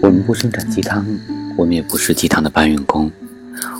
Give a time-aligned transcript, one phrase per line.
[0.00, 1.06] 我们不生产鸡汤，
[1.56, 3.08] 我们也不是鸡汤的搬运工，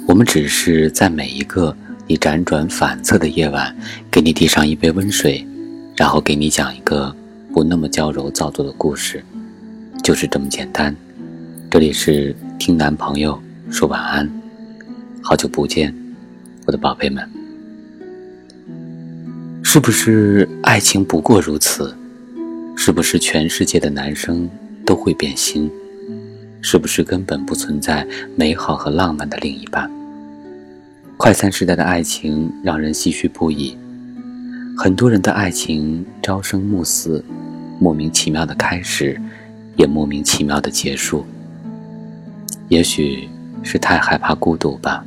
[0.06, 3.76] 我们只是在每一个你辗转反侧的夜晚，
[4.12, 5.44] 给你递上一杯温水，
[5.96, 7.12] 然后给你讲一个
[7.52, 9.24] 不那么娇柔造作的故事，
[10.04, 10.94] 就是这么简单。
[11.68, 14.30] 这里是听男朋友说晚安，
[15.20, 15.92] 好久不见，
[16.64, 17.37] 我的宝贝们。
[19.70, 21.94] 是不是爱情不过如此？
[22.74, 24.48] 是不是全世界的男生
[24.86, 25.70] 都会变心？
[26.62, 29.86] 是不是根本不存在美好和浪漫的另一半？
[31.18, 33.76] 快餐时代的爱情让人唏嘘不已，
[34.74, 37.22] 很多人的爱情朝生暮死，
[37.78, 39.20] 莫名其妙的开始，
[39.76, 41.26] 也莫名其妙的结束。
[42.68, 43.28] 也许
[43.62, 45.04] 是太害怕孤独吧，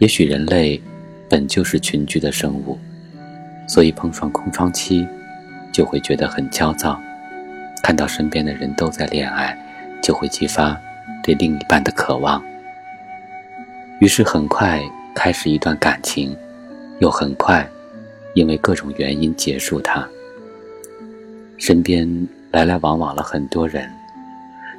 [0.00, 0.82] 也许人类
[1.28, 2.76] 本就是群居的生物。
[3.68, 5.06] 所以碰上空窗期，
[5.70, 6.98] 就会觉得很焦躁；
[7.82, 9.56] 看到身边的人都在恋爱，
[10.02, 10.76] 就会激发
[11.22, 12.42] 对另一半的渴望。
[14.00, 14.80] 于是很快
[15.14, 16.34] 开始一段感情，
[16.98, 17.68] 又很快
[18.34, 20.08] 因为各种原因结束它。
[21.58, 22.08] 身边
[22.52, 23.90] 来来往往了很多人，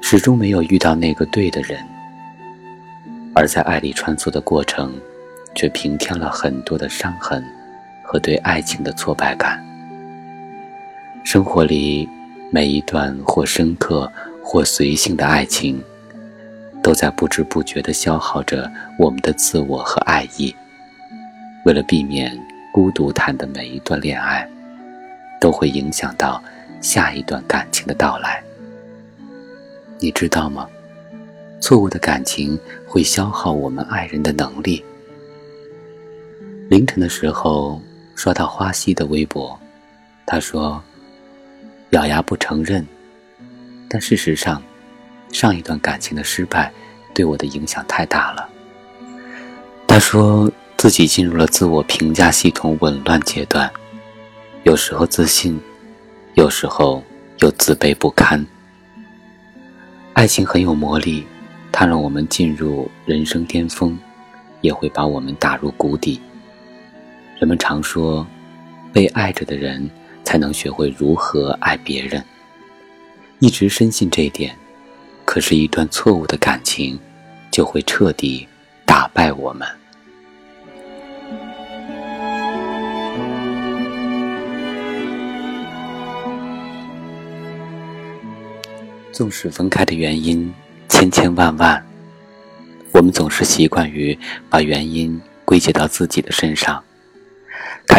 [0.02, 1.78] 始终没有遇到那个对的人。
[3.36, 4.94] 而在爱里穿梭的过程，
[5.54, 7.44] 却平添了很多的伤痕。
[8.12, 9.64] 和对爱情的挫败感。
[11.24, 12.10] 生活里
[12.50, 14.12] 每一段或深刻
[14.44, 15.80] 或随性的爱情，
[16.82, 20.56] 都在不知不觉地消耗着我们的自我和爱意。
[21.66, 22.36] 为了避免
[22.74, 24.50] 孤独谈的每一段恋爱，
[25.40, 26.42] 都会影响到
[26.82, 28.42] 下一段感情的到来。
[30.00, 30.68] 你知道吗？
[31.62, 34.84] 错误的感情会消耗我们爱人的能力。
[36.70, 37.80] 凌晨的时候。
[38.20, 39.58] 刷到花溪的微博，
[40.26, 40.84] 他说
[41.92, 42.86] ：“咬牙不承认，
[43.88, 44.62] 但事实上，
[45.32, 46.70] 上一段感情的失败
[47.14, 48.50] 对我的影响太大了。”
[49.88, 53.72] 他说自己进入了自我评价系统紊乱阶段，
[54.64, 55.58] 有时候自信，
[56.34, 57.02] 有时候
[57.38, 58.46] 又自卑不堪。
[60.12, 61.26] 爱情很有魔力，
[61.72, 63.98] 它让我们进入人生巅峰，
[64.60, 66.20] 也会把我们打入谷底。
[67.40, 68.28] 人们常说，
[68.92, 69.90] 被爱着的人
[70.26, 72.22] 才能学会如何爱别人。
[73.40, 74.54] 一直深信这一点，
[75.24, 77.00] 可是，一段错误的感情
[77.50, 78.46] 就会彻底
[78.86, 79.66] 打败我们。
[89.14, 90.54] 纵使分开的原因
[90.90, 91.82] 千千万万，
[92.92, 94.18] 我们总是习惯于
[94.50, 96.84] 把原因归结到自己的身上。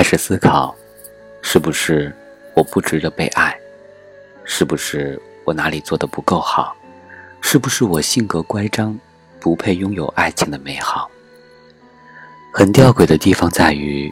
[0.00, 0.74] 开始思考，
[1.42, 2.10] 是不是
[2.54, 3.54] 我不值得被爱？
[4.44, 6.74] 是不是我哪里做的不够好？
[7.42, 8.98] 是不是我性格乖张，
[9.38, 11.10] 不配拥有爱情的美好？
[12.54, 14.10] 很吊诡的地方在于，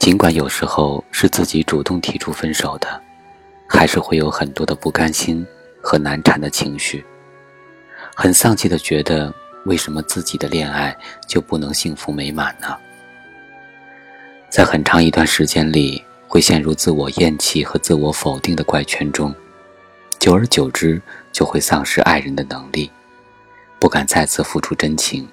[0.00, 3.00] 尽管有时候是自己主动提出分手的，
[3.68, 5.46] 还是会有很多的不甘心
[5.80, 7.06] 和难缠的情绪。
[8.16, 9.32] 很丧气的觉得，
[9.64, 10.92] 为什么自己的恋爱
[11.28, 12.76] 就不能幸福美满呢？
[14.50, 19.32] 在很长一段时间里，会陷入自我厌弃和自我否定的怪圈中，
[20.18, 21.00] 久而久之，
[21.30, 22.90] 就会丧失爱人的能力，
[23.78, 25.28] 不敢再次付出真情，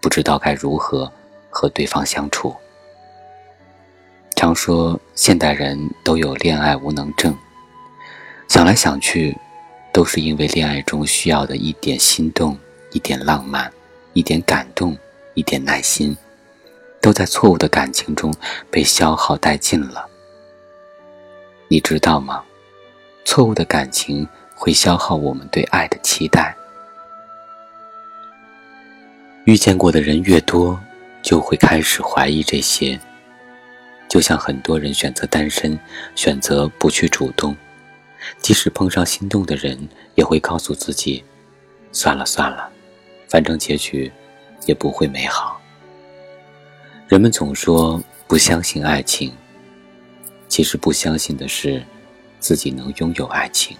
[0.00, 1.12] 不知道该如何
[1.50, 2.54] 和对方相处。
[4.36, 7.36] 常说现代人都有恋爱无能症，
[8.46, 9.36] 想来想去，
[9.92, 12.56] 都是因为恋爱中需要的一点心动、
[12.92, 13.68] 一点浪漫、
[14.12, 14.96] 一点感动、
[15.34, 16.16] 一点耐心。
[17.00, 18.32] 都在错误的感情中
[18.70, 20.06] 被消耗殆尽了。
[21.68, 22.44] 你知道吗？
[23.24, 26.56] 错误的感情会消耗我们对爱的期待。
[29.44, 30.78] 遇见过的人越多，
[31.22, 32.98] 就会开始怀疑这些。
[34.08, 35.78] 就像很多人选择单身，
[36.16, 37.56] 选择不去主动，
[38.38, 41.22] 即使碰上心动的人，也会告诉自己：
[41.92, 42.68] 算了算了，
[43.28, 44.10] 反正结局
[44.66, 45.59] 也不会美好。
[47.10, 49.32] 人们总说不相信爱情，
[50.46, 51.84] 其实不相信的是
[52.38, 53.76] 自己能拥有爱情。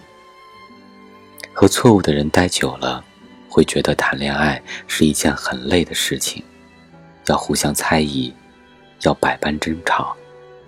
[1.53, 3.05] 和错误的人待久了，
[3.49, 6.43] 会觉得谈恋爱是一件很累的事情，
[7.27, 8.35] 要互相猜疑，
[9.03, 10.17] 要百般争吵，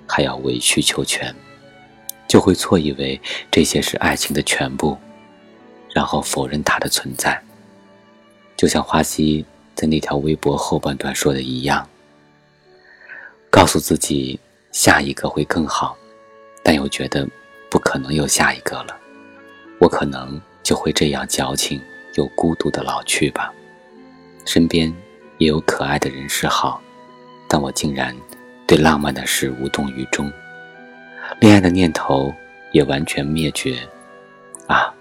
[0.07, 1.35] 还要委曲求全，
[2.29, 3.21] 就会错以为
[3.51, 4.97] 这些是爱情的全部，
[5.93, 7.43] 然后否认它的存在。
[8.57, 9.45] 就像花溪
[9.75, 11.85] 在那条微博后半段说的一样。
[13.53, 14.41] 告诉自己，
[14.73, 15.95] 下一个会更好，
[16.65, 17.29] 但又觉得
[17.71, 18.97] 不可能有下一个了，
[19.79, 21.79] 我可能就会这样矫情
[22.15, 23.53] 又孤独的老去吧。
[24.47, 24.91] 身边
[25.37, 26.81] 也有可爱的人是好，
[27.47, 28.17] 但我竟然
[28.67, 30.33] 对浪漫的事无动于衷，
[31.39, 32.33] 恋爱的念头
[32.73, 33.77] 也完全灭绝。
[34.67, 34.95] 啊，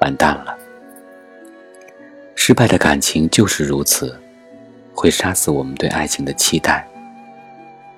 [0.00, 0.56] 完蛋了！
[2.34, 4.18] 失败的感情就是如此，
[4.94, 6.88] 会杀死我们对爱情的期待。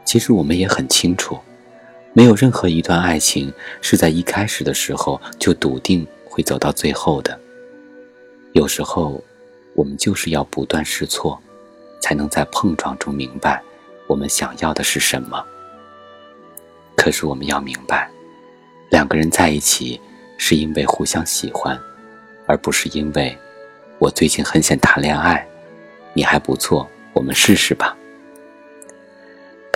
[0.07, 1.39] 其实我们也很清楚，
[2.15, 7.39] 没有任何一段爱情是在一开始的时候就笃定会走到最后的。
[8.53, 9.23] 有时候，
[9.75, 11.39] 我们就是要不断试错，
[12.01, 13.61] 才能在碰撞中明白
[14.07, 15.45] 我们想要的是什么。
[16.97, 18.09] 可是我们要明白，
[18.91, 20.01] 两个人在一起
[20.39, 21.79] 是因为互相喜欢，
[22.47, 23.37] 而不是因为
[23.99, 25.47] 我最近很想谈恋爱，
[26.15, 27.95] 你还不错，我们试试吧。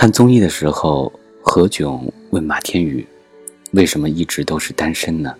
[0.00, 1.12] 看综艺的时候，
[1.42, 3.06] 何炅问马天宇
[3.72, 5.36] ：“为什么一直都是单身呢？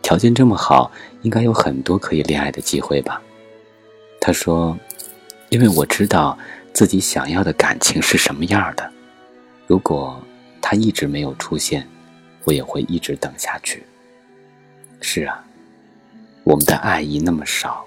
[0.00, 0.90] 条件这么好，
[1.20, 3.20] 应该有很多可以恋爱的机会吧？”
[4.18, 4.74] 他说
[5.52, 6.38] ：“因为我知道
[6.72, 8.90] 自己想要的感情是什么样的。
[9.66, 10.18] 如果
[10.62, 11.86] 他一直没有出现，
[12.44, 13.82] 我也会一直等下去。”
[15.02, 15.44] 是啊，
[16.44, 17.84] 我们的爱意那么少，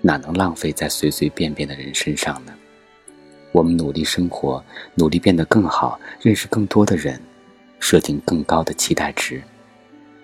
[0.00, 2.52] 哪能浪费在随随便便的人身上呢？
[3.56, 4.62] 我们努力生活，
[4.96, 7.18] 努力变得更好，认识更多的人，
[7.80, 9.42] 设定更高的期待值，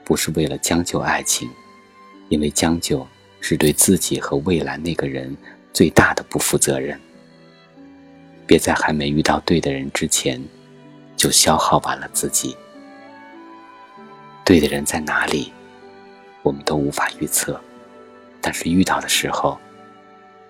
[0.05, 1.49] 不是为了将就爱情，
[2.29, 3.09] 因为将就，
[3.41, 5.35] 是对自己和未来那个人
[5.73, 7.01] 最大的不负责任。
[8.47, 10.39] 别在还没遇到对的人之前，
[11.17, 12.55] 就消耗完了自己。
[14.45, 15.51] 对的人在哪里，
[16.43, 17.59] 我们都无法预测，
[18.43, 19.59] 但是遇到的时候，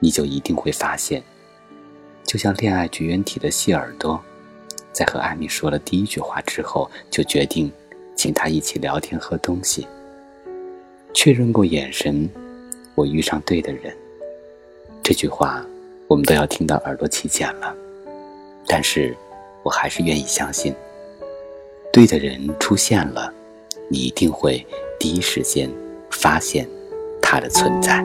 [0.01, 1.23] 你就一定会发现。
[2.33, 4.19] 就像恋爱绝缘体的谢耳朵，
[4.91, 7.71] 在和艾米说了第一句话之后，就决定
[8.17, 9.87] 请他一起聊天喝东西。
[11.13, 12.27] 确认过眼神，
[12.95, 13.95] 我遇上对的人。
[15.03, 15.63] 这句话
[16.07, 17.77] 我们都要听到耳朵起茧了，
[18.67, 19.15] 但是
[19.63, 20.75] 我还是愿意相信，
[21.93, 23.31] 对的人出现了，
[23.91, 24.67] 你一定会
[24.99, 25.71] 第一时间
[26.11, 26.67] 发现
[27.21, 28.03] 他的存在。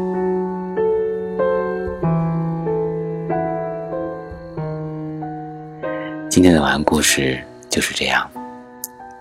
[6.29, 8.29] 今天的晚安故事就是这样，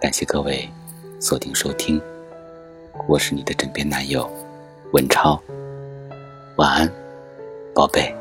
[0.00, 0.68] 感谢各位
[1.20, 2.00] 锁定收听，
[3.06, 4.28] 我是你的枕边男友
[4.92, 5.40] 文超，
[6.56, 6.92] 晚安，
[7.72, 8.14] 宝贝。